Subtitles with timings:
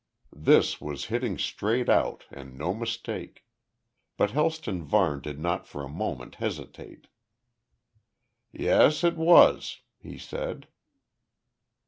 [0.33, 3.45] This was hitting straight out and no mistake.
[4.17, 7.05] But Helston Varne did not for a moment hesitate.
[8.51, 9.03] "Yes.
[9.03, 10.67] It was," he said.